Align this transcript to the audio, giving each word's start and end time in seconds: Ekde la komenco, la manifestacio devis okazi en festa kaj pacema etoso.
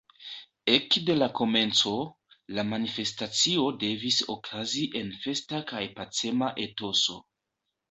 Ekde 0.75 1.15
la 1.17 1.27
komenco, 1.39 1.93
la 2.59 2.63
manifestacio 2.71 3.67
devis 3.85 4.19
okazi 4.37 4.89
en 5.03 5.15
festa 5.27 5.63
kaj 5.75 5.85
pacema 6.01 6.53
etoso. 6.67 7.23